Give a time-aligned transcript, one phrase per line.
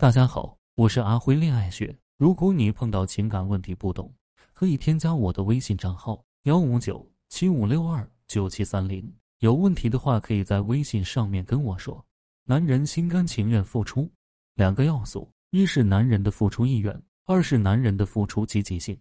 [0.00, 1.94] 大家好，我是阿辉恋爱学。
[2.16, 4.10] 如果你碰到情感问题不懂，
[4.54, 9.06] 可以添加我的微信账号幺五九七五六二九七三零。
[9.40, 12.02] 有问题的话，可以在微信上面跟我说。
[12.44, 14.10] 男人心甘情愿付出，
[14.54, 18.98] 两个要素：一是男人的付出意愿，二是男人的付出积极性。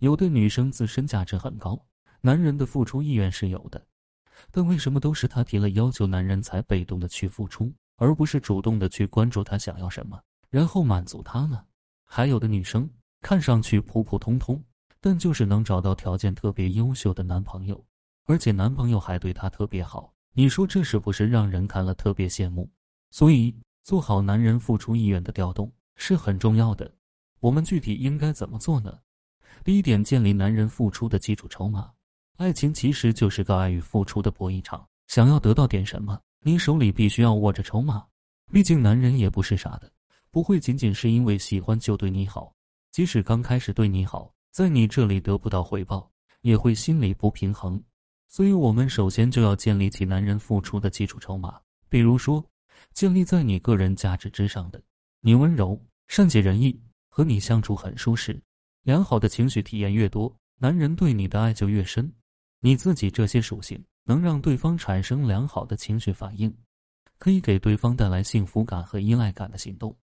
[0.00, 1.82] 有的女生自身价值很高，
[2.20, 3.82] 男人的付出意愿是有的，
[4.50, 11.64] 但为什么都是她提了要求，男人才被动的去付出，而不是主动的去关注他想要什么，然后满足他呢？
[12.04, 12.88] 还有的女生
[13.20, 14.62] 看上去普普通通，
[15.00, 17.84] 但就是能找到条件特别优秀的男朋友，
[18.26, 22.70] 而且男朋友还对她特别好，你说这是不是让人看了特别羡慕？
[23.10, 26.90] 所以做好男人付出意愿的调动是很重要的。
[27.40, 28.98] 我们具体应该怎么做呢？
[29.64, 31.90] 第一点，建立男人付出的基础筹码。
[32.36, 38.04] 爱情其实就是个爱与付出的博弈场，想要得到点什么，你手里必须要握着筹码。
[38.52, 39.90] 毕竟男人也不是傻的。
[40.36, 42.52] 不会仅仅是因为喜欢就对你好，
[42.92, 46.10] 即使刚开始对你好，在你这里得不到回报，
[46.42, 47.82] 也会心里不平衡。
[48.28, 52.44] 所以，我们首先就要建立起男人付出的基础筹码，比如说，
[52.92, 54.78] 建立在你个人价值之上的，
[55.22, 58.38] 你温柔、善解人意，和你相处很舒适，
[58.82, 62.12] 良好的情绪体验越多，男人对你的爱就越深。
[62.60, 66.54] 你自己这些属性能让对方产生良好的情绪反应，
[67.16, 69.96] 可以给对方带来幸福感和依赖感的行动。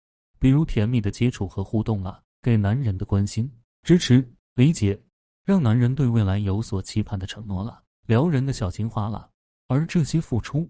[0.42, 3.48] 比如甜蜜的接触和互动啊，给男人的关心、
[3.84, 5.00] 支持、理解，
[5.46, 9.30] 让男人对未来有所期盼的承诺了，撩人的小情话了。
[9.68, 10.68] 而这些付出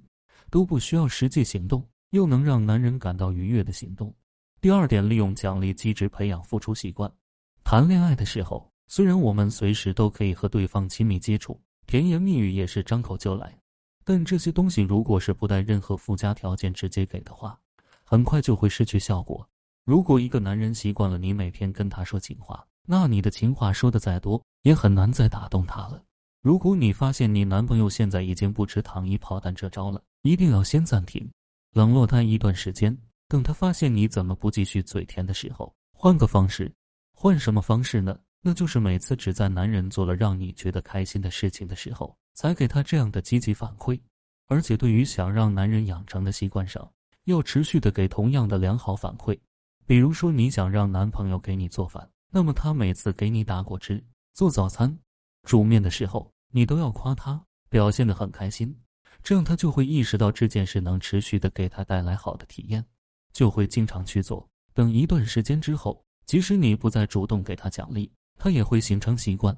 [0.49, 4.14] 都不需要实际行动，又能让男人感到愉悦的行动。
[4.59, 7.09] 第二点，利用奖励机制培养付出习惯。
[7.64, 13.58] 谈恋爱的时候，虽然我们随时都可以和对方亲密接触，甜言蜜语也是张口就来，
[14.03, 17.58] 但这些东西如果是不带任何附加条件直接给的话，
[18.03, 19.47] 很快就会失去效果。
[19.84, 26.02] 如果一个男人习惯了你每天跟他说情话，那你的情话说的再多，也很难再打动他了。
[26.42, 31.30] 如果你发现你男朋友现在已经不吃糖衣炮弹这招了，一定要先暂停，
[31.73, 32.95] 冷落他一段时间。
[33.28, 36.72] 等他发现你怎么不继续嘴甜的时候，换个方式。
[37.14, 38.17] 换什么方式呢？
[38.42, 44.00] 那就是每次只在男人做了让你觉得开心的事情的时候，才给他这样的积极反馈。
[44.48, 46.92] 而且对于想让男人养成的习惯上，
[47.26, 49.39] 要持续的给同样的良好反馈。
[49.86, 54.03] 比如说，你想让男朋友给你做饭，那么他每次给你打果汁、
[54.33, 54.97] 做早餐、
[55.43, 58.75] 煮面的时候，你都要夸他，表现得很开心，
[59.21, 62.86] 这样他就会意识到这件事能持续的给他带来好的体验，
[63.33, 64.47] 就会经常去做。
[64.73, 69.55] 等一段时间之后，即使你不再主动给他奖励，他也会形成习惯。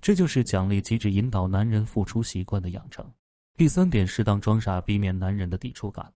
[0.00, 3.10] 这就是奖励机制引导男人付出习惯的养成。
[3.56, 6.12] 第三点，适当装傻，避免男人的抵触感。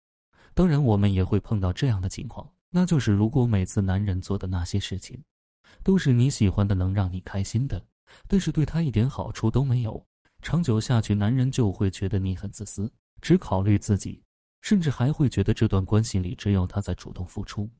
[0.54, 2.48] 当然，我们也会碰到这样的情况。
[2.76, 5.22] 那就是，如果每次男人做的那些事情，
[5.84, 7.80] 都是你喜欢的，能让你开心的，
[8.26, 10.04] 但是对他一点好处都没有，
[10.42, 12.92] 长久下去，男人就会觉得你很自私，
[13.22, 14.20] 只考虑自己，
[14.60, 17.70] 甚至还会觉得这段关系里只有他在主动付出。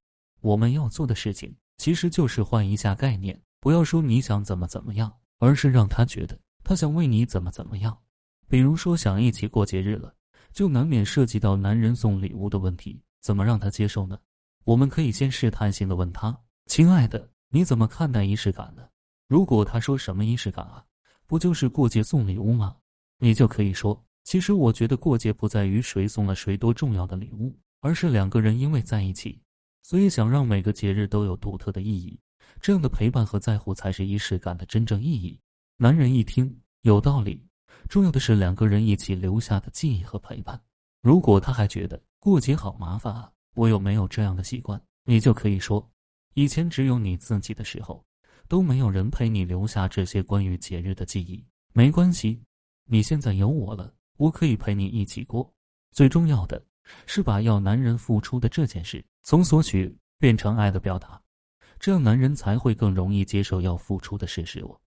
[0.43, 7.99] 我们要做的事情，其实就是换一下概念，不要说你想怎么怎么样，而是让他觉得他想为你怎么怎么样。
[8.47, 10.15] 比如说想一起过节日了，
[10.53, 14.17] 就难免涉及到男人送礼物的问题，怎么让他接受呢？
[14.65, 16.37] 我们可以先试探性的问他
[16.67, 18.89] ：“亲爱的，你怎么看待仪式感呢？”
[19.29, 20.85] 如果他说什么仪式感啊，
[21.27, 22.77] 不就是过节送礼物吗？
[23.19, 29.41] 你就可以说：“其实我觉得过节不在于谁送了谁多重要的礼物，而是两个人因为在一起，
[29.83, 32.19] 所以想让每个节日都有独特的意义。
[32.61, 35.39] 这样的陪伴和在乎才是仪式感的真正意义。”
[35.77, 37.47] 男人一听有道理，
[37.89, 40.59] 重要的是两个人一起留下的记忆和陪伴。
[41.03, 43.31] 如果他还觉得过节好麻烦啊。
[43.55, 44.81] 我有没有这样的习惯？
[45.05, 45.89] 你就可以说，
[46.35, 48.05] 以前只有你自己的时候，
[48.49, 51.45] 都没有人陪你留下这些关于节日的记忆。
[51.73, 52.43] 没关系，
[52.85, 55.53] 你现在有我了，我可以陪你一起过。
[55.93, 56.63] 最重要的
[57.07, 61.21] 是把要男人付出的这件事从索取变成爱的表达，
[61.79, 64.65] 这样男人才会更容易接受要付出的事实。
[64.65, 64.81] 我。